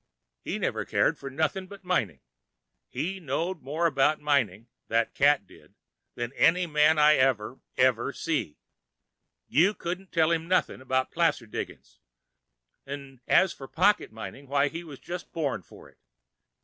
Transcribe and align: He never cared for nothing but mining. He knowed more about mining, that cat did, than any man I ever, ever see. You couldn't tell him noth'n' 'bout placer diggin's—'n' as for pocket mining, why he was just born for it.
He 0.43 0.57
never 0.57 0.83
cared 0.83 1.19
for 1.19 1.29
nothing 1.29 1.67
but 1.67 1.83
mining. 1.83 2.21
He 2.89 3.19
knowed 3.19 3.61
more 3.61 3.85
about 3.85 4.19
mining, 4.19 4.67
that 4.87 5.13
cat 5.13 5.45
did, 5.45 5.75
than 6.15 6.33
any 6.33 6.65
man 6.65 6.97
I 6.97 7.17
ever, 7.17 7.59
ever 7.77 8.11
see. 8.11 8.57
You 9.47 9.75
couldn't 9.75 10.11
tell 10.11 10.31
him 10.31 10.47
noth'n' 10.47 10.83
'bout 10.87 11.11
placer 11.11 11.45
diggin's—'n' 11.45 13.21
as 13.27 13.53
for 13.53 13.67
pocket 13.67 14.11
mining, 14.11 14.47
why 14.47 14.69
he 14.69 14.83
was 14.83 14.97
just 14.97 15.31
born 15.31 15.61
for 15.61 15.87
it. 15.87 15.99